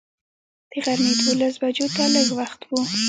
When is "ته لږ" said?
1.95-2.27